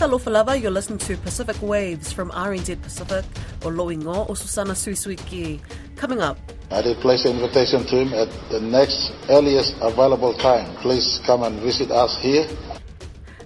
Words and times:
Talofa 0.00 0.32
lava, 0.32 0.58
you're 0.58 0.70
listening 0.70 0.98
to 1.00 1.14
Pacific 1.18 1.60
Waves 1.60 2.10
from 2.10 2.30
RNZ 2.30 2.80
Pacific 2.80 3.22
or 3.62 3.70
Loingo 3.70 4.26
or 4.30 4.34
Susana 4.34 4.72
Suisuiki. 4.72 5.60
Coming 5.96 6.22
up. 6.22 6.38
I 6.70 6.80
did 6.80 6.96
place 7.00 7.26
an 7.26 7.32
invitation 7.32 7.84
to 7.84 7.96
him 7.96 8.14
at 8.14 8.30
the 8.50 8.60
next 8.60 9.12
earliest 9.28 9.74
available 9.82 10.32
time. 10.38 10.74
Please 10.76 11.20
come 11.26 11.42
and 11.42 11.60
visit 11.60 11.90
us 11.90 12.16
here. 12.22 12.48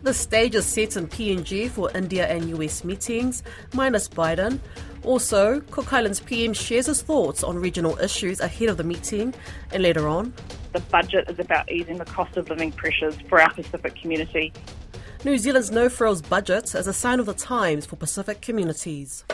The 0.04 0.14
stage 0.14 0.54
is 0.54 0.64
set 0.64 0.96
in 0.96 1.08
PNG 1.08 1.70
for 1.70 1.90
India 1.90 2.28
and 2.28 2.48
US 2.50 2.84
meetings, 2.84 3.42
minus 3.72 4.08
Biden. 4.08 4.60
Also, 5.02 5.60
Cook 5.72 5.92
Islands 5.92 6.20
PM 6.20 6.52
shares 6.52 6.86
his 6.86 7.02
thoughts 7.02 7.42
on 7.42 7.58
regional 7.58 7.98
issues 7.98 8.38
ahead 8.38 8.68
of 8.68 8.76
the 8.76 8.84
meeting, 8.84 9.34
and 9.72 9.82
later 9.82 10.06
on, 10.06 10.32
the 10.72 10.78
budget 10.80 11.28
is 11.28 11.40
about 11.40 11.70
easing 11.70 11.98
the 11.98 12.04
cost 12.04 12.36
of 12.36 12.48
living 12.48 12.70
pressures 12.70 13.16
for 13.28 13.40
our 13.40 13.52
Pacific 13.52 13.96
community. 13.96 14.52
New 15.24 15.38
Zealand's 15.38 15.70
no 15.70 15.88
frills 15.88 16.20
budget 16.20 16.74
as 16.74 16.86
a 16.86 16.92
sign 16.92 17.18
of 17.18 17.24
the 17.24 17.32
times 17.32 17.86
for 17.86 17.96
Pacific 17.96 18.42
communities. 18.42 19.24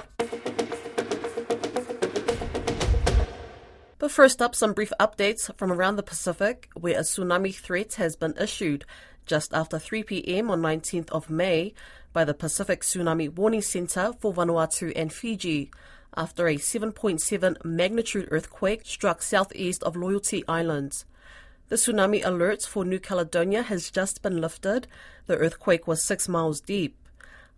But 3.99 4.13
first 4.13 4.41
up, 4.41 4.55
some 4.55 4.73
brief 4.73 4.93
updates 5.01 5.53
from 5.59 5.73
around 5.73 5.97
the 5.97 6.05
Pacific, 6.05 6.69
where 6.75 6.97
a 6.97 7.03
tsunami 7.03 7.53
threat 7.53 7.95
has 7.95 8.15
been 8.15 8.37
issued 8.41 8.85
just 9.27 9.53
after 9.53 9.81
3 9.81 10.05
pm 10.05 10.49
on 10.49 10.63
19th 10.63 11.11
of 11.11 11.29
May 11.29 11.75
by 12.13 12.25
the 12.25 12.35
Pacific 12.35 12.83
Tsunami 12.83 13.29
Warning 13.29 13.61
Centre 13.61 14.13
for 14.21 14.33
Vanuatu 14.33 14.93
and 14.95 15.13
Fiji 15.13 15.73
after 16.17 16.47
a 16.47 16.55
7.7 16.55 17.65
magnitude 17.65 18.29
earthquake 18.31 18.83
struck 18.85 19.23
southeast 19.23 19.83
of 19.83 19.97
Loyalty 19.97 20.45
Islands. 20.47 21.05
The 21.71 21.77
tsunami 21.77 22.27
alert 22.27 22.65
for 22.65 22.85
New 22.85 22.99
Caledonia 22.99 23.63
has 23.63 23.93
just 23.93 24.23
been 24.23 24.41
lifted. 24.41 24.89
The 25.27 25.37
earthquake 25.37 25.87
was 25.87 26.03
six 26.03 26.29
miles 26.29 26.61
deep. 26.61 26.97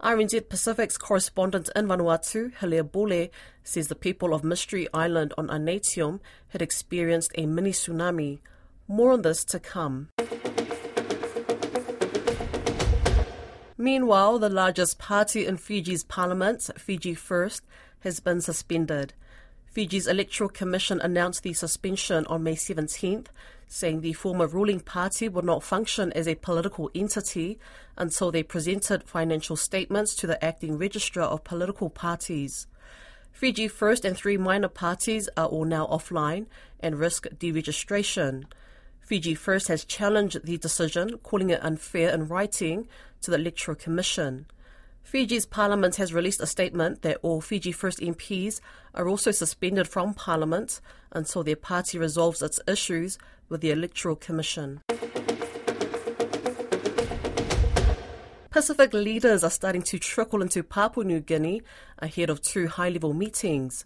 RNZ 0.02 0.50
Pacific's 0.50 0.98
correspondent 0.98 1.70
in 1.74 1.86
Vanuatu, 1.86 2.52
Hilaire 2.56 3.30
says 3.64 3.88
the 3.88 3.94
people 3.94 4.34
of 4.34 4.44
Mystery 4.44 4.86
Island 4.92 5.32
on 5.38 5.48
Aneityum 5.48 6.20
had 6.48 6.60
experienced 6.60 7.32
a 7.36 7.46
mini 7.46 7.72
tsunami. 7.72 8.40
More 8.86 9.12
on 9.12 9.22
this 9.22 9.46
to 9.46 9.58
come. 9.58 10.10
Meanwhile, 13.78 14.40
the 14.40 14.50
largest 14.50 14.98
party 14.98 15.46
in 15.46 15.56
Fiji's 15.56 16.04
parliament, 16.04 16.68
Fiji 16.76 17.14
First, 17.14 17.62
has 18.00 18.20
been 18.20 18.42
suspended. 18.42 19.14
Fiji's 19.64 20.06
Electoral 20.06 20.50
Commission 20.50 21.00
announced 21.00 21.44
the 21.44 21.54
suspension 21.54 22.26
on 22.26 22.42
May 22.42 22.56
17th, 22.56 23.28
saying 23.72 24.02
the 24.02 24.12
former 24.12 24.46
ruling 24.46 24.80
party 24.80 25.30
would 25.30 25.46
not 25.46 25.62
function 25.62 26.12
as 26.12 26.28
a 26.28 26.34
political 26.34 26.90
entity 26.94 27.58
until 27.96 28.30
they 28.30 28.42
presented 28.42 29.02
financial 29.02 29.56
statements 29.56 30.14
to 30.14 30.26
the 30.26 30.44
acting 30.44 30.76
registrar 30.76 31.24
of 31.28 31.42
political 31.42 31.88
parties. 31.88 32.66
Fiji 33.32 33.68
First 33.68 34.04
and 34.04 34.14
three 34.14 34.36
minor 34.36 34.68
parties 34.68 35.26
are 35.38 35.46
all 35.46 35.64
now 35.64 35.86
offline 35.86 36.44
and 36.80 36.98
risk 36.98 37.26
deregistration. 37.38 38.44
Fiji 39.00 39.34
First 39.34 39.68
has 39.68 39.86
challenged 39.86 40.44
the 40.44 40.58
decision, 40.58 41.16
calling 41.22 41.48
it 41.48 41.64
unfair 41.64 42.10
in 42.10 42.28
writing 42.28 42.86
to 43.22 43.30
the 43.30 43.38
Electoral 43.38 43.74
Commission. 43.74 44.44
Fiji's 45.02 45.46
parliament 45.46 45.96
has 45.96 46.12
released 46.12 46.42
a 46.42 46.46
statement 46.46 47.00
that 47.02 47.18
all 47.22 47.40
Fiji 47.40 47.72
First 47.72 48.00
MPs 48.00 48.60
are 48.94 49.08
also 49.08 49.30
suspended 49.30 49.88
from 49.88 50.12
parliament 50.12 50.82
until 51.10 51.42
their 51.42 51.56
party 51.56 51.98
resolves 51.98 52.42
its 52.42 52.60
issues 52.68 53.18
with 53.52 53.60
the 53.60 53.70
Electoral 53.70 54.16
Commission. 54.16 54.80
Pacific 58.50 58.92
leaders 58.94 59.44
are 59.44 59.50
starting 59.50 59.82
to 59.82 59.98
trickle 59.98 60.42
into 60.42 60.62
Papua 60.62 61.04
New 61.04 61.20
Guinea 61.20 61.62
ahead 61.98 62.30
of 62.30 62.40
two 62.40 62.66
high 62.66 62.88
level 62.88 63.12
meetings. 63.12 63.84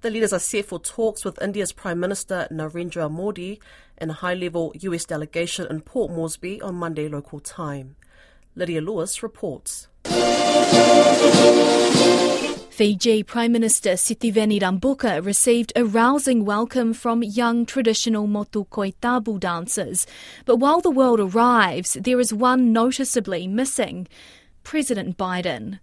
The 0.00 0.10
leaders 0.10 0.32
are 0.32 0.38
set 0.38 0.64
for 0.64 0.78
talks 0.78 1.24
with 1.24 1.40
India's 1.42 1.72
Prime 1.72 2.00
Minister 2.00 2.48
Narendra 2.50 3.10
Modi 3.10 3.60
and 3.98 4.10
a 4.10 4.14
high 4.14 4.34
level 4.34 4.72
US 4.80 5.04
delegation 5.04 5.66
in 5.68 5.82
Port 5.82 6.10
Moresby 6.10 6.60
on 6.62 6.74
Monday 6.74 7.08
local 7.08 7.38
time. 7.38 7.96
Lydia 8.56 8.80
Lewis 8.80 9.22
reports. 9.22 9.88
Fiji 12.72 13.22
Prime 13.22 13.52
Minister 13.52 13.90
Sitiveni 13.90 14.58
Rabuka 14.58 15.22
received 15.22 15.74
a 15.76 15.84
rousing 15.84 16.46
welcome 16.46 16.94
from 16.94 17.22
young 17.22 17.66
traditional 17.66 18.26
Motu 18.26 18.64
Koitabu 18.64 19.38
dancers. 19.38 20.06
But 20.46 20.56
while 20.56 20.80
the 20.80 20.90
world 20.90 21.20
arrives, 21.20 21.98
there 22.00 22.18
is 22.18 22.32
one 22.32 22.72
noticeably 22.72 23.46
missing 23.46 24.08
President 24.64 25.18
Biden. 25.18 25.80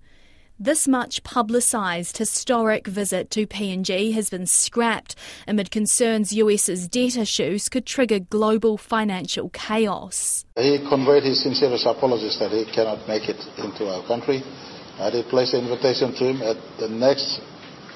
This 0.60 0.88
much 0.88 1.22
publicised 1.22 2.18
historic 2.18 2.88
visit 2.88 3.30
to 3.32 3.46
PNG 3.46 4.14
has 4.14 4.32
been 4.32 4.48
scrapped 4.48 5.16
amid 5.48 5.70
concerns 5.70 6.34
US's 6.34 6.88
debt 6.88 7.16
issues 7.16 7.70
could 7.70 7.86
trigger 7.86 8.18
global 8.18 8.80
financial 8.80 9.50
chaos. 9.50 10.44
He 10.58 10.80
conveyed 10.90 11.22
his 11.22 11.44
sincerest 11.44 11.86
apologies 11.86 12.40
that 12.40 12.52
he 12.52 12.66
cannot 12.74 13.08
make 13.08 13.30
it 13.30 13.38
into 13.60 13.88
our 13.88 14.04
country. 14.08 14.42
I 15.00 15.10
did 15.10 15.26
place 15.28 15.54
an 15.54 15.66
invitation 15.66 16.14
to 16.14 16.24
him 16.26 16.42
at 16.42 16.58
the 16.80 16.90
next 16.90 17.42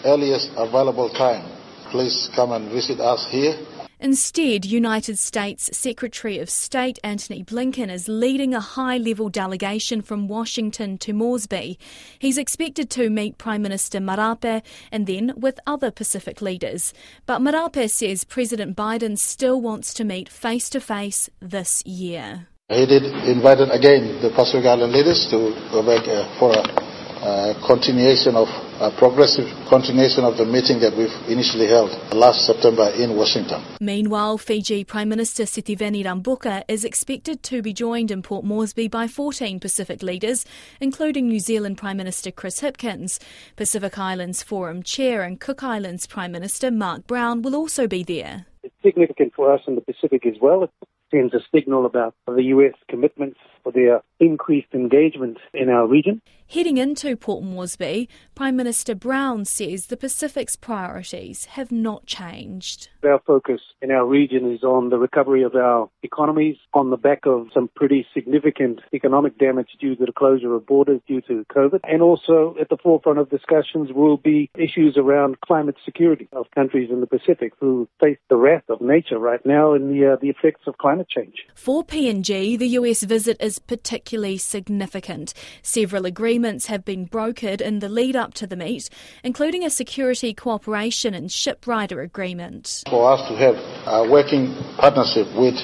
earliest 0.05 0.49
available 0.57 1.09
time. 1.09 1.43
Please 1.91 2.29
come 2.35 2.51
and 2.51 2.71
visit 2.71 2.99
us 2.99 3.27
here 3.29 3.55
Instead, 4.03 4.65
United 4.65 5.17
States 5.17 5.69
Secretary 5.71 6.37
of 6.37 6.49
State 6.49 6.99
Antony 7.05 7.41
Blinken 7.41 7.89
is 7.89 8.09
leading 8.09 8.53
a 8.53 8.59
high 8.59 8.97
level 8.97 9.29
delegation 9.29 10.01
from 10.01 10.27
Washington 10.27 10.97
to 10.97 11.13
Moresby. 11.13 11.79
He's 12.19 12.37
expected 12.37 12.89
to 12.89 13.09
meet 13.09 13.37
Prime 13.37 13.61
Minister 13.61 13.99
Marape 13.99 14.61
and 14.91 15.07
then 15.07 15.31
with 15.37 15.57
other 15.65 15.89
Pacific 15.89 16.41
leaders. 16.41 16.93
But 17.25 17.39
Marape 17.39 17.89
says 17.89 18.25
President 18.25 18.75
Biden 18.75 19.17
still 19.17 19.61
wants 19.61 19.93
to 19.93 20.03
meet 20.03 20.27
face 20.27 20.69
to 20.71 20.81
face 20.81 21.29
this 21.39 21.81
year. 21.85 22.47
He 22.67 22.85
did 22.85 23.03
invite 23.03 23.61
again 23.61 24.21
the 24.21 24.31
Pacific 24.35 24.65
Island 24.65 24.91
leaders 24.91 25.27
to 25.31 25.55
go 25.71 25.81
back 25.81 26.05
uh, 26.09 26.27
for 26.39 26.51
a 26.51 26.92
uh, 27.23 27.53
continuation 27.65 28.35
of 28.35 28.49
a 28.81 28.91
progressive 28.97 29.47
continuation 29.69 30.25
of 30.25 30.35
the 30.35 30.45
meeting 30.45 30.79
that 30.81 30.91
we've 30.95 31.15
initially 31.29 31.67
held 31.67 31.89
last 32.11 32.45
September 32.45 32.89
in 32.97 33.15
Washington. 33.15 33.63
Meanwhile, 33.79 34.37
Fiji 34.37 34.83
Prime 34.83 35.07
Minister 35.07 35.43
Sitiveni 35.43 36.03
Rabuka 36.03 36.63
is 36.67 36.83
expected 36.83 37.41
to 37.43 37.61
be 37.61 37.71
joined 37.71 38.11
in 38.11 38.21
Port 38.23 38.43
Moresby 38.43 38.89
by 38.89 39.07
14 39.07 39.61
Pacific 39.61 40.03
leaders, 40.03 40.45
including 40.81 41.29
New 41.29 41.39
Zealand 41.39 41.77
Prime 41.77 41.95
Minister 41.95 42.29
Chris 42.29 42.59
Hipkins. 42.59 43.19
Pacific 43.55 43.97
Islands 43.97 44.43
Forum 44.43 44.83
Chair 44.83 45.21
and 45.21 45.39
Cook 45.39 45.63
Islands 45.63 46.05
Prime 46.05 46.33
Minister 46.33 46.71
Mark 46.71 47.07
Brown 47.07 47.41
will 47.41 47.55
also 47.55 47.87
be 47.87 48.03
there. 48.03 48.47
It's 48.63 48.75
significant 48.83 49.33
for 49.33 49.53
us 49.53 49.61
in 49.65 49.75
the 49.75 49.81
Pacific 49.81 50.25
as 50.25 50.35
well. 50.41 50.63
It 50.63 50.71
sends 51.09 51.33
a 51.33 51.39
signal 51.55 51.85
about 51.85 52.15
the 52.27 52.43
US 52.43 52.73
commitments 52.89 53.39
for 53.63 53.71
their 53.71 54.01
increased 54.19 54.73
engagement 54.73 55.37
in 55.53 55.69
our 55.69 55.87
region. 55.87 56.21
Heading 56.47 56.77
into 56.77 57.15
Port 57.15 57.43
Moresby, 57.43 58.07
Prime 58.35 58.55
Minister 58.55 58.93
Brown 58.93 59.43
says 59.43 59.87
the 59.87 59.97
Pacific's 59.97 60.55
priorities 60.55 61.45
have 61.45 61.71
not 61.71 62.05
changed. 62.05 62.89
Our 63.03 63.19
focus 63.25 63.59
in 63.81 63.89
our 63.89 64.05
region 64.05 64.53
is 64.53 64.63
on 64.63 64.89
the 64.89 64.99
recovery 64.99 65.41
of 65.43 65.55
our 65.55 65.89
economies 66.03 66.57
on 66.73 66.91
the 66.91 66.97
back 66.97 67.25
of 67.25 67.47
some 67.53 67.69
pretty 67.75 68.05
significant 68.13 68.81
economic 68.93 69.37
damage 69.39 69.69
due 69.79 69.95
to 69.95 70.05
the 70.05 70.11
closure 70.11 70.53
of 70.53 70.65
borders 70.67 71.01
due 71.07 71.21
to 71.21 71.43
COVID. 71.51 71.79
And 71.85 72.01
also 72.01 72.55
at 72.61 72.69
the 72.69 72.77
forefront 72.77 73.19
of 73.19 73.29
discussions 73.29 73.91
will 73.91 74.17
be 74.17 74.51
issues 74.55 74.95
around 74.95 75.41
climate 75.41 75.77
security 75.83 76.27
of 76.33 76.45
countries 76.53 76.89
in 76.91 77.01
the 77.01 77.07
Pacific 77.07 77.53
who 77.59 77.87
face 77.99 78.19
the 78.29 78.37
wrath 78.37 78.63
of 78.69 78.79
nature 78.79 79.17
right 79.17 79.43
now 79.45 79.73
and 79.73 79.89
the, 79.89 80.13
uh, 80.13 80.17
the 80.21 80.29
effects 80.29 80.67
of 80.67 80.77
climate 80.77 81.09
change. 81.09 81.45
For 81.55 81.83
PNG, 81.83 82.59
the 82.59 82.67
US 82.79 83.03
visit 83.03 83.37
is 83.39 83.52
particularly 83.59 84.37
significant. 84.37 85.33
Several 85.61 86.05
agreements 86.05 86.67
have 86.67 86.83
been 86.85 87.07
brokered 87.07 87.61
in 87.61 87.79
the 87.79 87.89
lead 87.89 88.15
up 88.15 88.33
to 88.35 88.47
the 88.47 88.55
meet, 88.55 88.89
including 89.23 89.63
a 89.63 89.69
security 89.69 90.33
cooperation 90.33 91.13
and 91.13 91.31
ship 91.31 91.67
rider 91.67 92.01
agreement. 92.01 92.83
For 92.89 93.11
us 93.11 93.27
to 93.29 93.35
have 93.35 93.55
a 93.87 94.09
working 94.09 94.53
partnership 94.77 95.27
with 95.35 95.55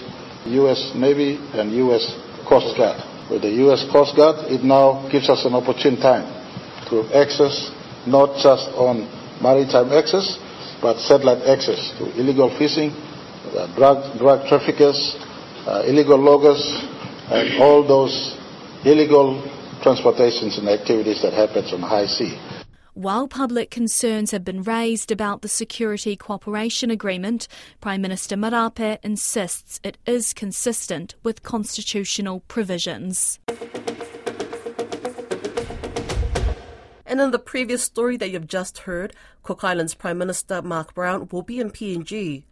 US 0.46 0.92
Navy 0.96 1.38
and 1.54 1.72
US 1.74 2.06
Coast 2.48 2.78
Guard. 2.78 3.04
With 3.30 3.44
the 3.44 3.52
US 3.70 3.86
Coast 3.92 4.16
Guard, 4.16 4.52
it 4.52 4.64
now 4.64 5.08
gives 5.12 5.30
us 5.30 5.46
an 5.46 5.54
opportune 5.54 5.98
time 5.98 6.26
to 6.90 7.06
access 7.14 7.72
not 8.08 8.38
just 8.42 8.70
on 8.74 9.06
maritime 9.42 9.92
access, 9.92 10.40
but 10.82 10.98
satellite 10.98 11.44
access 11.46 11.94
to 12.00 12.10
illegal 12.20 12.50
fishing, 12.58 12.92
uh, 13.54 13.68
drug, 13.76 14.18
drug 14.18 14.48
traffickers, 14.48 15.16
uh, 15.68 15.84
illegal 15.86 16.18
loggers, 16.18 16.62
and 17.30 17.62
all 17.62 17.84
those 17.84 18.38
illegal 18.86 19.42
transportations 19.84 20.58
and 20.58 20.68
activities 20.68 21.22
that 21.22 21.34
happens 21.34 21.72
on 21.74 21.82
high 21.82 22.06
sea. 22.06 22.38
While 22.96 23.28
public 23.28 23.72
concerns 23.72 24.32
have 24.32 24.44
been 24.44 24.64
raised 24.64 25.12
about 25.12 25.42
the 25.42 25.48
Security 25.48 26.16
Cooperation 26.18 26.92
Agreement, 26.92 27.48
Prime 27.80 28.02
Minister 28.02 28.36
Marape 28.36 28.98
insists 29.04 29.80
it 29.84 29.98
is 30.06 30.34
consistent 30.34 31.16
with 31.24 31.44
constitutional 31.44 32.42
provisions. 32.42 33.40
And 37.06 37.22
in 37.22 37.32
the 37.32 37.40
previous 37.40 37.84
story 37.84 38.18
that 38.18 38.32
you've 38.32 38.48
just 38.48 38.80
heard, 38.80 39.16
Cook 39.44 39.64
Islands 39.64 39.94
Prime 39.94 40.18
Minister 40.18 40.62
Mark 40.62 40.94
Brown 40.94 41.30
will 41.32 41.44
be 41.44 41.60
in 41.60 41.72
PNG. 41.72 42.44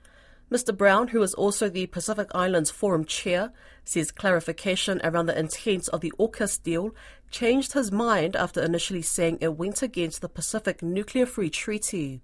Mr. 0.49 0.75
Brown, 0.75 1.09
who 1.09 1.21
is 1.21 1.33
also 1.33 1.67
the 1.67 1.87
Pacific 1.87 2.29
Islands 2.33 2.71
Forum 2.71 3.03
chair, 3.03 3.51
says 3.83 4.11
clarification 4.11 5.01
around 5.03 5.25
the 5.25 5.37
intent 5.37 5.89
of 5.89 5.99
the 5.99 6.13
AUKUS 6.17 6.63
deal 6.63 6.95
changed 7.29 7.73
his 7.73 7.91
mind 7.91 8.33
after 8.33 8.63
initially 8.63 9.01
saying 9.01 9.39
it 9.41 9.57
went 9.57 9.81
against 9.81 10.21
the 10.21 10.29
Pacific 10.29 10.81
Nuclear 10.81 11.25
Free 11.25 11.49
Treaty. 11.49 12.21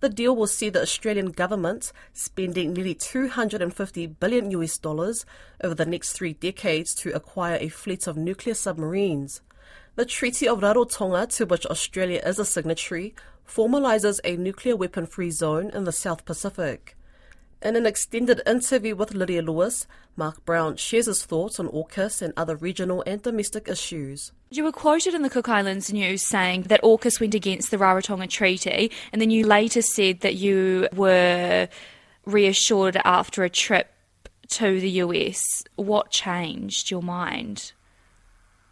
The 0.00 0.10
deal 0.10 0.36
will 0.36 0.46
see 0.46 0.68
the 0.68 0.82
Australian 0.82 1.30
government 1.30 1.92
spending 2.12 2.74
nearly 2.74 2.94
250 2.94 4.08
billion 4.08 4.50
US 4.50 4.76
dollars 4.76 5.24
over 5.64 5.74
the 5.74 5.86
next 5.86 6.12
three 6.12 6.34
decades 6.34 6.94
to 6.96 7.14
acquire 7.14 7.56
a 7.60 7.68
fleet 7.68 8.06
of 8.06 8.18
nuclear 8.18 8.54
submarines. 8.54 9.40
The 9.94 10.04
Treaty 10.04 10.46
of 10.46 10.60
Rarotonga, 10.60 11.28
to 11.36 11.46
which 11.46 11.64
Australia 11.64 12.20
is 12.26 12.38
a 12.38 12.44
signatory, 12.44 13.14
formalises 13.48 14.20
a 14.22 14.36
nuclear 14.36 14.76
weapon 14.76 15.06
free 15.06 15.30
zone 15.30 15.70
in 15.70 15.84
the 15.84 15.92
South 15.92 16.26
Pacific. 16.26 16.94
In 17.62 17.76
an 17.76 17.86
extended 17.86 18.42
interview 18.44 18.96
with 18.96 19.14
Lydia 19.14 19.40
Lewis, 19.40 19.86
Mark 20.16 20.44
Brown 20.44 20.74
shares 20.74 21.06
his 21.06 21.24
thoughts 21.24 21.60
on 21.60 21.68
AUKUS 21.68 22.20
and 22.20 22.34
other 22.36 22.56
regional 22.56 23.04
and 23.06 23.22
domestic 23.22 23.68
issues. 23.68 24.32
You 24.50 24.64
were 24.64 24.72
quoted 24.72 25.14
in 25.14 25.22
the 25.22 25.30
Cook 25.30 25.48
Islands 25.48 25.92
news 25.92 26.22
saying 26.22 26.62
that 26.62 26.82
AUKUS 26.82 27.20
went 27.20 27.36
against 27.36 27.70
the 27.70 27.76
Rarotonga 27.76 28.28
Treaty, 28.28 28.90
and 29.12 29.22
then 29.22 29.30
you 29.30 29.46
later 29.46 29.80
said 29.80 30.20
that 30.22 30.34
you 30.34 30.88
were 30.92 31.68
reassured 32.26 32.96
after 33.04 33.44
a 33.44 33.50
trip 33.50 33.92
to 34.48 34.80
the 34.80 34.90
US. 34.90 35.62
What 35.76 36.10
changed 36.10 36.90
your 36.90 37.02
mind? 37.02 37.74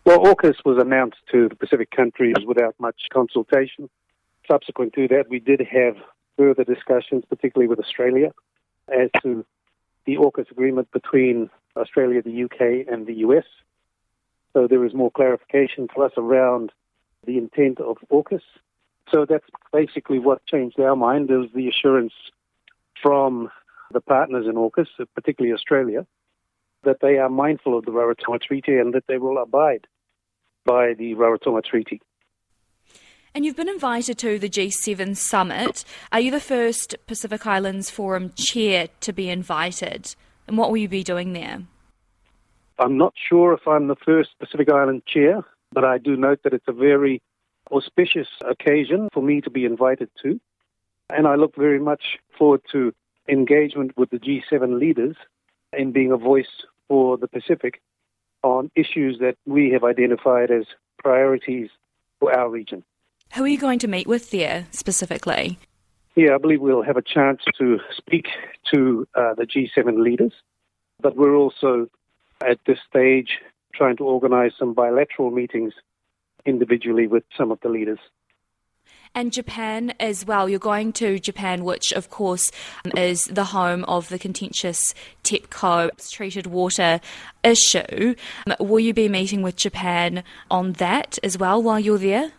Well, 0.05 0.19
AUKUS 0.19 0.65
was 0.65 0.79
announced 0.79 1.19
to 1.31 1.49
the 1.49 1.55
Pacific 1.55 1.93
countries 1.93 2.35
without 2.45 2.75
much 2.81 3.03
consultation. 3.13 3.89
Subsequent 4.51 4.95
to 4.95 5.07
that, 5.09 5.27
we 5.31 5.39
did 5.39 5.61
have 5.61 5.95
further 6.37 6.65
discussions, 6.65 7.23
particularly 7.29 7.69
with 7.69 7.79
Australia 7.79 8.33
as 8.93 9.11
to 9.23 9.45
the 10.07 10.17
AUKUS 10.17 10.51
agreement 10.51 10.91
between 10.93 11.51
Australia, 11.77 12.23
the 12.23 12.45
UK, 12.45 12.87
and 12.93 13.07
the 13.07 13.15
US. 13.27 13.45
So 14.53 14.67
there 14.67 14.85
is 14.85 14.95
more 14.95 15.11
clarification 15.11 15.89
for 15.93 16.05
us 16.05 16.13
around 16.17 16.73
the 17.27 17.39
intent 17.39 17.81
of 17.81 17.99
AUKUS. 18.11 18.43
So 19.11 19.25
that's 19.25 19.47
basically 19.73 20.19
what 20.19 20.45
changed 20.47 20.79
our 20.81 20.97
mind. 20.97 21.31
Is 21.31 21.51
the 21.55 21.69
assurance 21.69 22.13
from 23.03 23.51
the 23.93 24.01
partners 24.01 24.47
in 24.47 24.55
AUKUS, 24.55 24.87
particularly 25.15 25.55
Australia, 25.55 26.07
that 26.85 27.01
they 27.01 27.19
are 27.19 27.29
mindful 27.29 27.77
of 27.77 27.85
the 27.85 27.91
Rarotonga 27.91 28.41
Treaty 28.41 28.77
and 28.77 28.95
that 28.95 29.07
they 29.07 29.19
will 29.19 29.39
abide 29.39 29.87
by 30.65 30.95
the 30.95 31.15
Rarotonga 31.15 31.65
Treaty. 31.65 32.01
And 33.33 33.45
you've 33.45 33.57
been 33.57 33.69
invited 33.69 34.19
to 34.19 34.41
the 34.41 34.49
G7 34.49 35.17
summit. 35.17 35.85
Are 36.11 36.19
you 36.19 36.33
the 36.33 36.41
first 36.41 36.97
Pacific 37.07 37.47
Islands 37.47 37.89
Forum 37.89 38.33
chair 38.35 38.89
to 39.03 39.13
be 39.13 39.31
invited? 39.31 40.17
And 40.49 40.59
what 40.59 40.71
will 40.71 40.79
you 40.79 40.89
be 40.89 41.05
doing 41.05 41.33
there? 41.33 41.63
I'm 42.81 42.99
not 42.99 43.15
sure 43.29 43.53
if 43.53 43.69
I'm 43.69 43.87
the 43.87 43.95
first 43.95 44.31
Pacific 44.41 44.69
Island 44.69 45.07
chair, 45.07 45.45
but 45.71 45.85
I 45.85 45.99
do 45.99 46.17
note 46.17 46.41
that 46.43 46.53
it's 46.53 46.67
a 46.67 46.73
very 46.73 47.23
auspicious 47.71 48.27
occasion 48.45 49.09
for 49.13 49.23
me 49.23 49.41
to 49.43 49.51
be 49.51 49.65
invited 49.65 50.11
to. 50.25 50.41
And 51.09 51.29
I 51.29 51.37
look 51.37 51.55
very 51.55 51.79
much 51.79 52.19
forward 52.37 52.63
to 52.73 52.93
engagement 53.29 53.97
with 53.97 54.11
the 54.11 54.19
G7 54.19 54.81
leaders 54.81 55.15
in 55.73 55.93
being 55.93 56.11
a 56.11 56.17
voice 56.17 56.65
for 56.89 57.17
the 57.17 57.29
Pacific 57.29 57.81
on 58.43 58.73
issues 58.75 59.21
that 59.21 59.37
we 59.47 59.71
have 59.71 59.85
identified 59.85 60.51
as 60.51 60.65
priorities 60.99 61.69
for 62.19 62.37
our 62.37 62.51
region. 62.51 62.83
Who 63.35 63.45
are 63.45 63.49
you 63.49 63.59
going 63.59 63.79
to 63.81 63.89
meet 63.89 64.07
with 64.07 64.31
there 64.31 64.67
specifically? 64.73 65.59
Yeah, 66.17 66.35
I 66.35 66.39
believe 66.39 66.61
we'll 66.61 66.83
have 66.83 66.97
a 66.97 67.03
chance 67.03 67.41
to 67.59 67.79
speak 67.97 68.27
to 68.73 69.07
uh, 69.15 69.35
the 69.35 69.47
G7 69.47 70.03
leaders, 70.03 70.33
but 71.01 71.17
we're 71.17 71.37
also 71.37 71.89
at 72.45 72.59
this 72.67 72.79
stage 72.89 73.39
trying 73.73 73.97
to 73.99 74.05
organize 74.05 74.53
some 74.59 74.75
bilateral 74.75 75.31
meetings 75.31 75.73
individually 76.45 77.07
with 77.07 77.23
some 77.37 77.53
of 77.53 77.61
the 77.61 77.69
leaders. 77.69 78.01
And 79.15 79.33
Japan 79.33 79.93
as 79.99 80.25
well. 80.25 80.49
You're 80.49 80.61
going 80.61 80.93
to 80.95 81.19
Japan, 81.19 81.65
which 81.65 81.93
of 81.93 82.11
course 82.11 82.53
is 82.97 83.25
the 83.25 83.45
home 83.45 83.85
of 83.85 84.09
the 84.09 84.19
contentious 84.19 84.95
TEPCO 85.25 86.11
treated 86.13 86.47
water 86.47 87.01
issue. 87.43 88.15
Will 88.61 88.81
you 88.81 88.95
be 88.95 89.09
meeting 89.09 89.43
with 89.43 89.57
Japan 89.57 90.23
on 90.49 90.75
that 90.75 91.19
as 91.25 91.39
well 91.39 91.61
while 91.61 91.81
you're 91.81 91.99
there? 91.99 92.33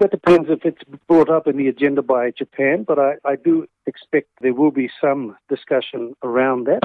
That 0.00 0.12
depends 0.12 0.48
if 0.48 0.64
it's 0.64 0.82
brought 1.06 1.28
up 1.28 1.46
in 1.46 1.58
the 1.58 1.68
agenda 1.68 2.00
by 2.00 2.30
Japan, 2.30 2.84
but 2.84 2.98
I, 2.98 3.16
I 3.22 3.36
do 3.36 3.66
expect 3.84 4.28
there 4.40 4.54
will 4.54 4.70
be 4.70 4.90
some 4.98 5.36
discussion 5.50 6.16
around 6.22 6.66
that. 6.68 6.84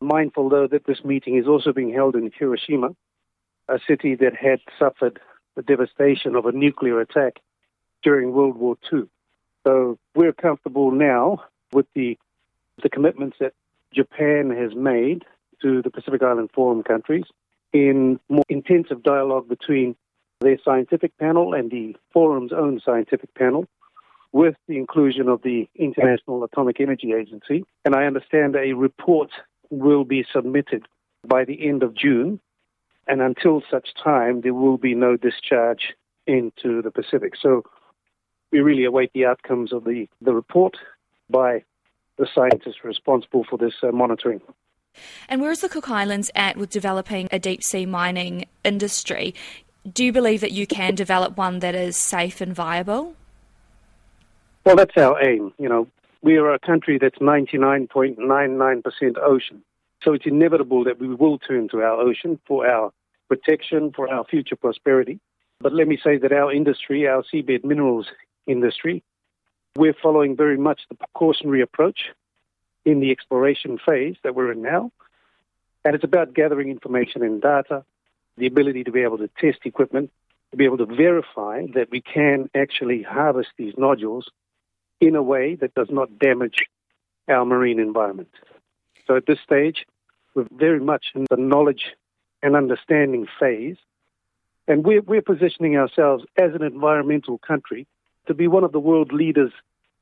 Mindful, 0.00 0.48
though, 0.48 0.66
that 0.66 0.86
this 0.86 1.04
meeting 1.04 1.36
is 1.36 1.46
also 1.46 1.74
being 1.74 1.92
held 1.92 2.16
in 2.16 2.32
Hiroshima, 2.34 2.96
a 3.68 3.78
city 3.86 4.14
that 4.14 4.34
had 4.34 4.60
suffered 4.78 5.20
the 5.56 5.62
devastation 5.62 6.34
of 6.34 6.46
a 6.46 6.52
nuclear 6.52 7.00
attack 7.00 7.34
during 8.02 8.32
World 8.32 8.56
War 8.56 8.78
II. 8.90 9.02
So 9.66 9.98
we're 10.14 10.32
comfortable 10.32 10.90
now 10.90 11.44
with 11.70 11.86
the, 11.94 12.18
the 12.82 12.88
commitments 12.88 13.36
that 13.40 13.52
Japan 13.92 14.48
has 14.48 14.74
made 14.74 15.26
to 15.60 15.82
the 15.82 15.90
Pacific 15.90 16.22
Island 16.22 16.48
Forum 16.54 16.82
countries 16.82 17.26
in 17.74 18.18
more 18.30 18.44
intensive 18.48 19.02
dialogue 19.02 19.50
between 19.50 19.96
their 20.42 20.58
scientific 20.64 21.16
panel 21.18 21.54
and 21.54 21.70
the 21.70 21.96
forum's 22.12 22.52
own 22.52 22.80
scientific 22.84 23.34
panel 23.34 23.66
with 24.32 24.54
the 24.66 24.78
inclusion 24.78 25.28
of 25.28 25.42
the 25.42 25.68
International 25.76 26.42
Atomic 26.42 26.80
Energy 26.80 27.12
Agency. 27.12 27.64
And 27.84 27.94
I 27.94 28.04
understand 28.04 28.56
a 28.56 28.72
report 28.72 29.30
will 29.70 30.04
be 30.04 30.24
submitted 30.32 30.86
by 31.26 31.44
the 31.44 31.68
end 31.68 31.82
of 31.82 31.94
June. 31.94 32.40
And 33.06 33.20
until 33.20 33.62
such 33.70 33.90
time, 34.02 34.40
there 34.40 34.54
will 34.54 34.78
be 34.78 34.94
no 34.94 35.16
discharge 35.16 35.94
into 36.26 36.82
the 36.82 36.90
Pacific. 36.90 37.34
So 37.40 37.64
we 38.52 38.60
really 38.60 38.84
await 38.84 39.10
the 39.12 39.26
outcomes 39.26 39.72
of 39.72 39.84
the, 39.84 40.08
the 40.20 40.32
report 40.32 40.76
by 41.28 41.64
the 42.18 42.28
scientists 42.32 42.84
responsible 42.84 43.44
for 43.48 43.58
this 43.58 43.74
uh, 43.82 43.90
monitoring. 43.90 44.40
And 45.28 45.40
where 45.40 45.50
is 45.50 45.60
the 45.60 45.68
Cook 45.68 45.90
Islands 45.90 46.30
at 46.34 46.56
with 46.56 46.70
developing 46.70 47.28
a 47.32 47.38
deep 47.38 47.62
sea 47.62 47.86
mining 47.86 48.44
industry? 48.62 49.34
Do 49.90 50.04
you 50.04 50.12
believe 50.12 50.40
that 50.40 50.52
you 50.52 50.66
can 50.66 50.94
develop 50.94 51.36
one 51.36 51.58
that 51.60 51.74
is 51.74 51.96
safe 51.96 52.40
and 52.40 52.54
viable? 52.54 53.14
Well, 54.64 54.76
that's 54.76 54.96
our 54.96 55.20
aim. 55.22 55.52
You 55.58 55.68
know, 55.68 55.88
we 56.22 56.36
are 56.36 56.52
a 56.52 56.58
country 56.58 56.98
that's 56.98 57.18
99.99% 57.18 59.18
ocean. 59.18 59.62
So 60.02 60.12
it's 60.12 60.26
inevitable 60.26 60.84
that 60.84 61.00
we 61.00 61.14
will 61.14 61.38
turn 61.38 61.68
to 61.70 61.82
our 61.82 62.00
ocean 62.00 62.38
for 62.46 62.66
our 62.66 62.92
protection, 63.28 63.92
for 63.92 64.12
our 64.12 64.24
future 64.24 64.56
prosperity. 64.56 65.20
But 65.60 65.72
let 65.72 65.88
me 65.88 65.98
say 66.02 66.18
that 66.18 66.32
our 66.32 66.52
industry, 66.52 67.08
our 67.08 67.22
seabed 67.22 67.64
minerals 67.64 68.08
industry, 68.46 69.02
we're 69.76 69.94
following 69.94 70.36
very 70.36 70.58
much 70.58 70.82
the 70.88 70.96
precautionary 70.96 71.62
approach 71.62 72.10
in 72.84 73.00
the 73.00 73.10
exploration 73.10 73.78
phase 73.78 74.16
that 74.22 74.34
we're 74.34 74.52
in 74.52 74.62
now. 74.62 74.92
And 75.84 75.94
it's 75.94 76.04
about 76.04 76.34
gathering 76.34 76.68
information 76.68 77.22
and 77.22 77.40
data, 77.40 77.84
the 78.36 78.46
ability 78.46 78.84
to 78.84 78.92
be 78.92 79.02
able 79.02 79.18
to 79.18 79.28
test 79.38 79.58
equipment, 79.64 80.10
to 80.50 80.56
be 80.56 80.64
able 80.64 80.78
to 80.78 80.86
verify 80.86 81.66
that 81.74 81.90
we 81.90 82.00
can 82.00 82.48
actually 82.54 83.02
harvest 83.02 83.50
these 83.56 83.74
nodules 83.76 84.30
in 85.00 85.16
a 85.16 85.22
way 85.22 85.54
that 85.56 85.74
does 85.74 85.88
not 85.90 86.18
damage 86.18 86.64
our 87.28 87.44
marine 87.44 87.78
environment. 87.78 88.30
So 89.06 89.16
at 89.16 89.26
this 89.26 89.38
stage, 89.44 89.84
we're 90.34 90.46
very 90.52 90.80
much 90.80 91.06
in 91.14 91.26
the 91.30 91.36
knowledge 91.36 91.92
and 92.42 92.56
understanding 92.56 93.26
phase, 93.38 93.76
and 94.66 94.84
we're, 94.84 95.02
we're 95.02 95.22
positioning 95.22 95.76
ourselves 95.76 96.24
as 96.36 96.54
an 96.54 96.62
environmental 96.62 97.38
country 97.38 97.86
to 98.26 98.34
be 98.34 98.46
one 98.46 98.64
of 98.64 98.72
the 98.72 98.80
world 98.80 99.12
leaders 99.12 99.52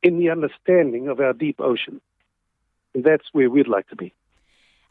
in 0.02 0.18
the 0.18 0.30
understanding 0.30 1.08
of 1.08 1.20
our 1.20 1.32
deep 1.32 1.60
ocean. 1.60 2.00
And 2.94 3.04
that's 3.04 3.25
where 3.32 3.50
we'd 3.50 3.68
like 3.68 3.88
to 3.88 3.96
be. 3.96 4.12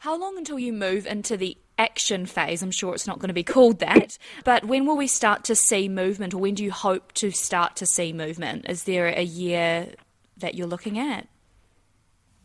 How 0.00 0.18
long 0.18 0.38
until 0.38 0.58
you 0.58 0.72
move 0.72 1.06
into 1.06 1.36
the 1.36 1.58
action 1.80 2.26
phase? 2.26 2.62
I'm 2.62 2.70
sure 2.70 2.94
it's 2.94 3.06
not 3.06 3.18
going 3.18 3.28
to 3.28 3.34
be 3.34 3.42
called 3.42 3.78
that, 3.80 4.18
but 4.44 4.66
when 4.66 4.84
will 4.84 4.96
we 4.96 5.06
start 5.06 5.44
to 5.44 5.54
see 5.54 5.88
movement, 5.88 6.34
or 6.34 6.38
when 6.38 6.54
do 6.54 6.62
you 6.62 6.70
hope 6.70 7.12
to 7.14 7.30
start 7.30 7.74
to 7.76 7.86
see 7.86 8.12
movement? 8.12 8.66
Is 8.68 8.84
there 8.84 9.06
a 9.06 9.22
year 9.22 9.94
that 10.36 10.54
you're 10.54 10.66
looking 10.66 10.98
at? 10.98 11.26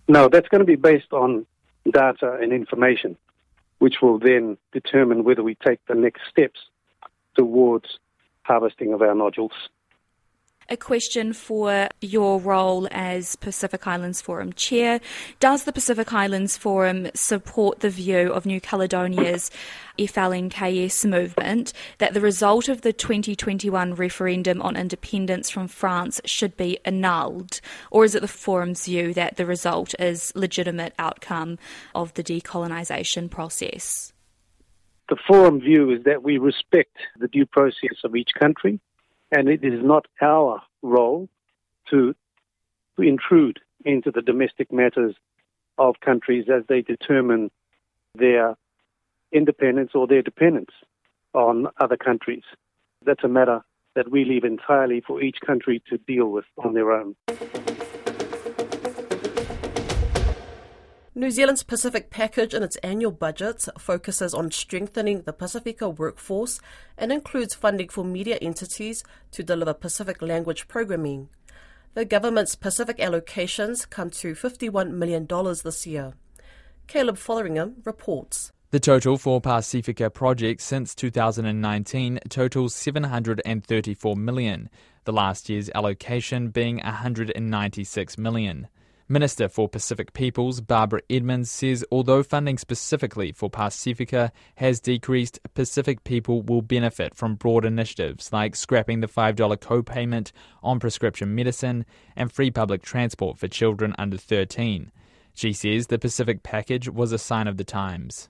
No, 0.08 0.30
that's 0.30 0.48
going 0.48 0.60
to 0.60 0.66
be 0.66 0.76
based 0.76 1.12
on 1.12 1.46
data 1.92 2.38
and 2.42 2.54
information, 2.54 3.18
which 3.80 3.96
will 4.02 4.20
then 4.20 4.58
determine 4.72 5.24
whether 5.24 5.44
we 5.44 5.56
take 5.56 5.86
the 5.88 5.96
next 5.96 6.22
steps 6.30 6.60
towards 7.36 8.00
harvesting 8.44 8.94
of 8.94 9.02
our 9.02 9.16
nodules. 9.16 9.70
A 10.68 10.76
question 10.76 11.32
for 11.34 11.90
your 12.02 12.40
role 12.40 12.88
as 12.90 13.36
Pacific 13.36 13.86
Islands 13.86 14.20
Forum 14.20 14.52
Chair. 14.52 15.00
Does 15.40 15.64
the 15.64 15.72
Pacific 15.72 16.12
Islands 16.12 16.58
Forum 16.58 17.08
support 17.14 17.82
the 17.82 17.92
view 17.92 18.34
of 18.34 18.48
New 18.48 18.60
Caledonia's 18.60 19.52
FLNKS 20.00 21.08
movement 21.08 21.72
that 22.00 22.16
the 22.16 22.20
result 22.20 22.68
of 22.68 22.82
the 22.82 22.92
2021 22.92 23.94
referendum 23.94 24.60
on 24.64 24.76
independence 24.76 25.52
from 25.52 25.68
France 25.68 26.20
should 26.26 26.58
be 26.58 26.80
annulled? 26.84 27.62
Or 27.92 28.04
is 28.04 28.16
it 28.16 28.22
the 28.22 28.28
Forum's 28.28 28.86
view 28.86 29.14
that 29.14 29.38
the 29.38 29.46
result 29.46 29.94
is 30.00 30.32
legitimate 30.36 30.96
outcome 30.98 31.60
of 31.94 32.12
the 32.16 32.24
decolonisation 32.24 33.30
process? 33.30 34.14
The 35.10 35.18
Forum 35.28 35.60
view 35.60 35.92
is 35.92 36.04
that 36.06 36.24
we 36.24 36.40
respect 36.40 36.98
the 37.20 37.28
due 37.28 37.46
process 37.46 38.00
of 38.04 38.16
each 38.16 38.32
country, 38.40 38.80
and 39.32 39.50
it 39.50 39.64
is 39.64 39.84
not 39.84 40.06
our 40.22 40.62
role 40.82 41.30
to, 41.90 42.16
to 42.96 43.02
intrude 43.02 43.60
into 43.84 44.12
the 44.12 44.22
domestic 44.22 44.72
matters 44.72 45.16
of 45.78 45.96
countries 46.00 46.46
as 46.54 46.64
they 46.68 46.82
determine 46.82 47.52
their 48.16 48.56
independence 49.32 49.92
or 49.94 50.08
their 50.08 50.22
dependence 50.22 50.72
on 51.34 51.68
other 51.80 51.98
countries. 51.98 52.44
That's 53.06 53.24
a 53.24 53.28
matter 53.28 53.62
that 53.96 54.12
we 54.12 54.26
leave 54.26 54.44
entirely 54.44 55.02
for 55.02 55.22
each 55.22 55.38
country 55.46 55.82
to 55.90 55.98
deal 55.98 56.28
with 56.28 56.46
on 56.58 56.74
their 56.74 56.92
own. 56.92 57.16
New 61.18 61.32
Zealand's 61.32 61.64
Pacific 61.64 62.10
Package 62.10 62.54
in 62.54 62.62
its 62.62 62.76
annual 62.84 63.10
budget 63.10 63.70
focuses 63.80 64.34
on 64.34 64.52
strengthening 64.52 65.22
the 65.22 65.32
Pasifika 65.32 65.98
workforce 65.98 66.60
and 66.98 67.10
includes 67.10 67.54
funding 67.54 67.88
for 67.88 68.04
media 68.04 68.36
entities 68.42 69.02
to 69.32 69.42
deliver 69.42 69.74
Pacific 69.74 70.22
language 70.22 70.68
programming. 70.68 71.30
The 71.94 72.04
government's 72.04 72.56
Pacific 72.56 72.98
allocations 72.98 73.90
come 73.90 74.10
to 74.10 74.34
$51 74.34 74.92
million 74.92 75.26
this 75.64 75.88
year. 75.88 76.16
Caleb 76.88 77.16
Fotheringham 77.16 77.76
reports. 77.86 78.52
The 78.72 78.82
total 78.82 79.18
for 79.18 79.40
Pasifika 79.40 80.14
projects 80.14 80.66
since 80.66 80.94
2019 80.94 82.20
totals 82.28 82.76
734 82.76 84.18
million, 84.18 84.70
the 85.06 85.14
last 85.14 85.48
year's 85.48 85.70
allocation 85.74 86.50
being 86.50 86.80
196 86.80 88.18
million. 88.18 88.68
Minister 89.08 89.48
for 89.48 89.70
Pacific 89.70 90.14
Peoples 90.14 90.62
Barbara 90.62 91.00
Edmonds 91.12 91.52
says 91.52 91.86
although 91.92 92.24
funding 92.24 92.58
specifically 92.58 93.32
for 93.32 93.52
Pasifika 93.52 94.32
has 94.56 94.80
decreased, 94.80 95.40
Pacific 95.54 96.04
people 96.04 96.42
will 96.42 96.64
benefit 96.64 97.14
from 97.14 97.36
broad 97.36 97.66
initiatives 97.66 98.34
like 98.34 98.56
scrapping 98.56 99.02
the 99.02 99.08
$5 99.08 99.62
co-payment 99.62 100.32
on 100.64 100.80
prescription 100.80 101.36
medicine 101.36 101.86
and 102.16 102.32
free 102.32 102.50
public 102.50 102.82
transport 102.82 103.38
for 103.38 103.48
children 103.48 103.94
under 104.00 104.18
13. 104.18 104.92
She 105.36 105.54
says 105.54 105.86
the 105.86 106.00
Pacific 106.00 106.42
package 106.42 106.90
was 106.90 107.12
a 107.12 107.20
sign 107.20 107.48
of 107.48 107.58
the 107.58 107.64
times 107.64 108.30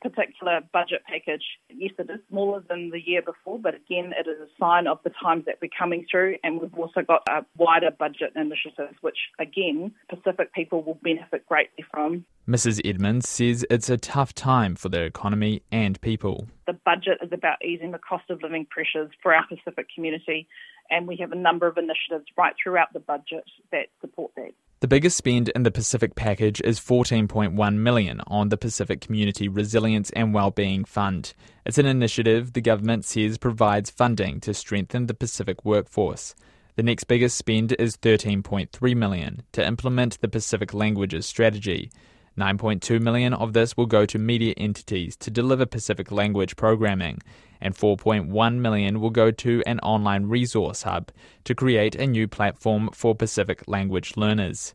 particular 0.00 0.60
budget 0.72 1.02
package, 1.06 1.44
yes, 1.68 1.92
it 1.98 2.10
is 2.10 2.20
smaller 2.28 2.62
than 2.68 2.90
the 2.90 3.00
year 3.00 3.22
before, 3.22 3.58
but 3.58 3.74
again, 3.74 4.12
it 4.18 4.28
is 4.28 4.40
a 4.40 4.48
sign 4.58 4.86
of 4.86 4.98
the 5.04 5.10
times 5.22 5.44
that 5.46 5.56
we're 5.60 5.70
coming 5.76 6.06
through. 6.10 6.36
And 6.42 6.60
we've 6.60 6.74
also 6.74 7.02
got 7.02 7.22
a 7.28 7.44
wider 7.56 7.90
budget 7.90 8.32
initiatives, 8.36 8.96
which 9.00 9.18
again, 9.38 9.92
Pacific 10.08 10.52
people 10.52 10.82
will 10.82 10.98
benefit 11.02 11.46
greatly 11.46 11.84
from. 11.90 12.24
Mrs. 12.48 12.80
Edmonds 12.84 13.28
says 13.28 13.64
it's 13.70 13.90
a 13.90 13.96
tough 13.96 14.34
time 14.34 14.74
for 14.74 14.88
the 14.88 15.02
economy 15.02 15.62
and 15.70 16.00
people. 16.00 16.48
The 16.66 16.72
budget 16.72 17.18
is 17.22 17.30
about 17.32 17.64
easing 17.64 17.92
the 17.92 17.98
cost 17.98 18.28
of 18.30 18.42
living 18.42 18.66
pressures 18.68 19.10
for 19.22 19.34
our 19.34 19.46
Pacific 19.46 19.86
community, 19.94 20.48
and 20.90 21.06
we 21.06 21.16
have 21.18 21.32
a 21.32 21.36
number 21.36 21.66
of 21.66 21.76
initiatives 21.76 22.26
right 22.36 22.54
throughout 22.60 22.92
the 22.92 23.00
budget 23.00 23.44
that 23.70 23.86
support 24.00 24.32
that. 24.36 24.52
The 24.80 24.88
biggest 24.88 25.18
spend 25.18 25.50
in 25.50 25.62
the 25.62 25.70
Pacific 25.70 26.14
package 26.14 26.62
is 26.62 26.80
14.1 26.80 27.74
million 27.74 28.22
on 28.26 28.48
the 28.48 28.56
Pacific 28.56 29.02
Community 29.02 29.46
Resilience 29.46 30.08
and 30.12 30.32
Wellbeing 30.32 30.86
Fund. 30.86 31.34
It's 31.66 31.76
an 31.76 31.84
initiative 31.84 32.54
the 32.54 32.62
government 32.62 33.04
says 33.04 33.36
provides 33.36 33.90
funding 33.90 34.40
to 34.40 34.54
strengthen 34.54 35.06
the 35.06 35.12
Pacific 35.12 35.66
workforce. 35.66 36.34
The 36.76 36.82
next 36.82 37.04
biggest 37.04 37.36
spend 37.36 37.72
is 37.72 37.98
13.3 37.98 38.96
million 38.96 39.42
to 39.52 39.66
implement 39.66 40.18
the 40.22 40.28
Pacific 40.28 40.72
Languages 40.72 41.26
strategy. 41.26 41.90
9.2 42.38 43.02
million 43.02 43.34
of 43.34 43.52
this 43.52 43.76
will 43.76 43.84
go 43.84 44.06
to 44.06 44.18
media 44.18 44.54
entities 44.56 45.14
to 45.16 45.30
deliver 45.30 45.66
Pacific 45.66 46.10
language 46.10 46.56
programming, 46.56 47.20
and 47.60 47.74
4.1 47.74 48.56
million 48.56 49.00
will 49.00 49.10
go 49.10 49.30
to 49.30 49.62
an 49.66 49.80
online 49.80 50.26
resource 50.26 50.82
hub 50.82 51.10
to 51.44 51.54
create 51.54 51.94
a 51.94 52.06
new 52.06 52.26
platform 52.26 52.90
for 52.92 53.14
Pacific 53.14 53.62
language 53.66 54.16
learners. 54.16 54.74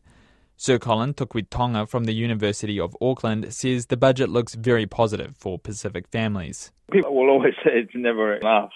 Sir 0.58 0.78
Colin 0.78 1.12
Tukuitonga 1.12 1.86
from 1.86 2.04
the 2.04 2.14
University 2.14 2.80
of 2.80 2.96
Auckland 3.00 3.52
says 3.52 3.86
the 3.86 3.96
budget 3.96 4.30
looks 4.30 4.54
very 4.54 4.86
positive 4.86 5.36
for 5.36 5.58
Pacific 5.58 6.08
families. 6.08 6.72
People 6.90 7.14
will 7.14 7.28
always 7.28 7.52
say 7.64 7.72
it's 7.74 7.92
never 7.94 8.34
enough, 8.34 8.70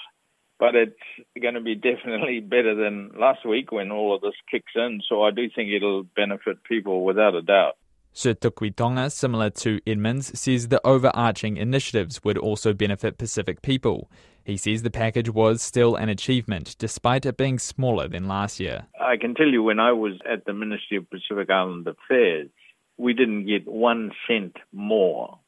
but 0.58 0.74
it's 0.74 0.92
going 1.40 1.54
to 1.54 1.62
be 1.62 1.74
definitely 1.74 2.40
better 2.40 2.74
than 2.74 3.12
last 3.18 3.46
week 3.48 3.72
when 3.72 3.90
all 3.90 4.14
of 4.14 4.20
this 4.20 4.34
kicks 4.50 4.72
in. 4.76 5.00
So 5.08 5.22
I 5.22 5.30
do 5.30 5.48
think 5.48 5.70
it'll 5.70 6.02
benefit 6.02 6.62
people 6.64 7.02
without 7.02 7.34
a 7.34 7.40
doubt. 7.40 7.76
Sir 8.12 8.34
Tukuitonga, 8.34 9.10
similar 9.12 9.50
to 9.50 9.80
Edmonds, 9.86 10.38
says 10.38 10.68
the 10.68 10.84
overarching 10.84 11.56
initiatives 11.56 12.22
would 12.24 12.36
also 12.36 12.72
benefit 12.72 13.18
Pacific 13.18 13.62
people. 13.62 14.10
He 14.44 14.56
says 14.56 14.82
the 14.82 14.90
package 14.90 15.30
was 15.30 15.62
still 15.62 15.94
an 15.94 16.08
achievement, 16.08 16.74
despite 16.78 17.24
it 17.24 17.36
being 17.36 17.58
smaller 17.58 18.08
than 18.08 18.26
last 18.26 18.58
year. 18.58 18.86
I 19.00 19.16
can 19.16 19.34
tell 19.34 19.46
you 19.46 19.62
when 19.62 19.78
I 19.78 19.92
was 19.92 20.14
at 20.30 20.44
the 20.44 20.52
Ministry 20.52 20.96
of 20.96 21.08
Pacific 21.08 21.50
Island 21.50 21.86
Affairs, 21.86 22.48
we 22.96 23.14
didn't 23.14 23.46
get 23.46 23.66
one 23.68 24.10
cent 24.26 24.56
more. 24.72 25.38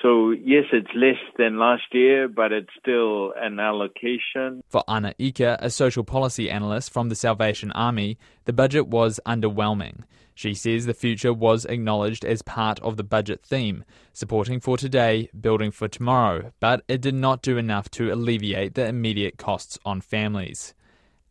So, 0.00 0.30
yes, 0.30 0.64
it's 0.72 0.90
less 0.96 1.20
than 1.38 1.58
last 1.58 1.84
year, 1.92 2.26
but 2.26 2.50
it's 2.50 2.70
still 2.80 3.32
an 3.36 3.60
allocation. 3.60 4.62
For 4.68 4.82
Ana 4.88 5.14
Ika, 5.18 5.58
a 5.60 5.70
social 5.70 6.02
policy 6.02 6.50
analyst 6.50 6.92
from 6.92 7.08
the 7.08 7.14
Salvation 7.14 7.70
Army, 7.72 8.18
the 8.46 8.52
budget 8.52 8.88
was 8.88 9.20
underwhelming. 9.26 10.02
She 10.34 10.54
says 10.54 10.86
the 10.86 10.94
future 10.94 11.32
was 11.32 11.64
acknowledged 11.64 12.24
as 12.24 12.42
part 12.42 12.80
of 12.80 12.96
the 12.96 13.04
budget 13.04 13.44
theme, 13.44 13.84
supporting 14.12 14.60
for 14.60 14.76
today, 14.76 15.28
building 15.38 15.70
for 15.70 15.88
tomorrow, 15.88 16.52
but 16.60 16.82
it 16.88 17.00
did 17.00 17.14
not 17.14 17.42
do 17.42 17.58
enough 17.58 17.90
to 17.92 18.12
alleviate 18.12 18.74
the 18.74 18.86
immediate 18.86 19.36
costs 19.36 19.78
on 19.84 20.00
families. 20.00 20.74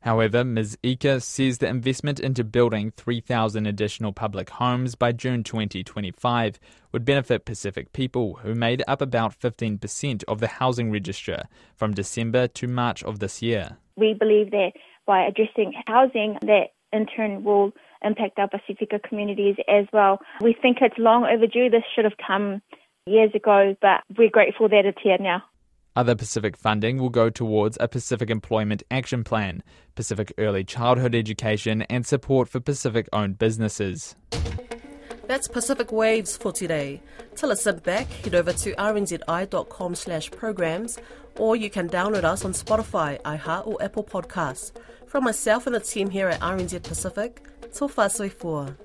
However, 0.01 0.43
Ms. 0.43 0.79
Ika 0.81 1.19
says 1.19 1.59
the 1.59 1.67
investment 1.67 2.19
into 2.19 2.43
building 2.43 2.91
3,000 2.97 3.67
additional 3.67 4.11
public 4.11 4.49
homes 4.49 4.95
by 4.95 5.11
June 5.11 5.43
2025 5.43 6.59
would 6.91 7.05
benefit 7.05 7.45
Pacific 7.45 7.93
people 7.93 8.39
who 8.41 8.55
made 8.55 8.83
up 8.87 8.99
about 8.99 9.39
15% 9.39 10.23
of 10.27 10.39
the 10.39 10.47
housing 10.47 10.91
register 10.91 11.43
from 11.75 11.93
December 11.93 12.47
to 12.47 12.67
March 12.67 13.03
of 13.03 13.19
this 13.19 13.43
year. 13.43 13.77
We 13.95 14.15
believe 14.15 14.49
that 14.51 14.71
by 15.05 15.23
addressing 15.23 15.73
housing, 15.85 16.37
that 16.41 16.69
in 16.91 17.05
turn 17.05 17.43
will 17.43 17.71
impact 18.03 18.39
our 18.39 18.49
Pasifika 18.49 19.01
communities 19.03 19.55
as 19.67 19.85
well. 19.93 20.19
We 20.41 20.55
think 20.59 20.77
it's 20.81 20.97
long 20.97 21.25
overdue. 21.25 21.69
This 21.69 21.83
should 21.95 22.05
have 22.05 22.17
come 22.25 22.61
years 23.05 23.31
ago, 23.33 23.75
but 23.81 24.01
we're 24.17 24.29
grateful 24.29 24.69
that 24.69 24.85
it's 24.85 25.01
here 25.01 25.17
now. 25.19 25.43
Other 25.93 26.15
Pacific 26.15 26.55
funding 26.55 26.99
will 26.99 27.09
go 27.09 27.29
towards 27.29 27.77
a 27.81 27.87
Pacific 27.87 28.29
Employment 28.29 28.81
Action 28.89 29.25
Plan, 29.25 29.61
Pacific 29.93 30.33
Early 30.37 30.63
Childhood 30.63 31.13
Education, 31.13 31.81
and 31.83 32.05
support 32.05 32.47
for 32.47 32.61
Pacific 32.61 33.09
owned 33.11 33.37
businesses. 33.37 34.15
That's 35.27 35.49
Pacific 35.49 35.91
Waves 35.91 36.37
for 36.37 36.53
today. 36.53 37.01
To 37.37 37.47
listen 37.47 37.79
back, 37.79 38.07
head 38.07 38.35
over 38.35 38.53
to 38.53 38.73
rnzi.com 38.75 39.95
slash 39.95 40.31
programs, 40.31 40.97
or 41.37 41.57
you 41.57 41.69
can 41.69 41.89
download 41.89 42.23
us 42.23 42.45
on 42.45 42.53
Spotify, 42.53 43.21
iHeart, 43.21 43.67
or 43.67 43.81
Apple 43.83 44.03
Podcasts. 44.03 44.71
From 45.07 45.25
myself 45.25 45.67
and 45.67 45.75
the 45.75 45.81
team 45.81 46.09
here 46.09 46.29
at 46.29 46.39
RNZ 46.39 46.83
Pacific, 46.83 47.43
so 47.71 47.87
far 47.87 48.09
so. 48.09 48.75